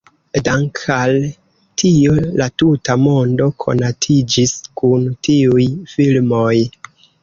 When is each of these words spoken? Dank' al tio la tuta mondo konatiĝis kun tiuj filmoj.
Dank' 0.47 0.79
al 0.95 1.13
tio 1.83 2.17
la 2.41 2.49
tuta 2.63 2.97
mondo 3.05 3.51
konatiĝis 3.67 4.59
kun 4.83 5.09
tiuj 5.31 5.71
filmoj. 5.97 6.55